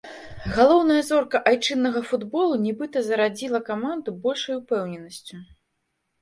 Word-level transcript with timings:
Галоўная 0.53 1.01
зорка 1.09 1.41
айчыннага 1.51 2.01
футболу, 2.11 2.55
нібыта 2.65 2.97
зарадзіла 3.09 3.59
каманду 3.69 4.09
большай 4.25 4.55
упэўненасцю. 4.63 5.35